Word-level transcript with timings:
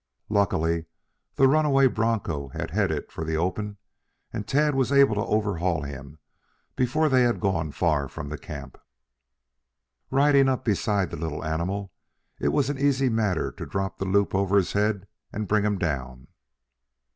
Luckily 0.29 0.85
the 1.35 1.47
runaway 1.47 1.85
broncho 1.85 2.47
had 2.47 2.71
headed 2.71 3.11
for 3.11 3.23
the 3.23 3.37
open 3.37 3.77
and 4.33 4.47
Tad 4.47 4.73
was 4.73 4.91
able 4.91 5.13
to 5.13 5.21
overhaul 5.21 5.83
him 5.83 6.17
before 6.75 7.07
they 7.07 7.21
had 7.21 7.39
gone 7.39 7.71
far 7.71 8.07
from 8.07 8.29
the 8.29 8.37
camp. 8.39 8.79
Riding 10.09 10.49
up 10.49 10.65
beside 10.65 11.11
the 11.11 11.17
little 11.17 11.45
animal 11.45 11.93
it 12.39 12.47
was 12.47 12.67
an 12.71 12.79
easy 12.79 13.09
matter 13.09 13.51
to 13.51 13.65
drop 13.67 13.99
the 13.99 14.05
loop 14.05 14.33
over 14.33 14.57
his 14.57 14.73
head 14.73 15.05
and 15.31 15.47
bring 15.47 15.63
him 15.63 15.77
down. 15.77 16.29